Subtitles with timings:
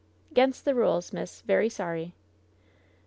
[0.33, 1.41] "'Gainst the rules, miss.
[1.41, 2.15] Very sorry."